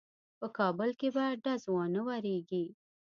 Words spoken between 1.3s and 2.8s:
ډز وانه وریږي.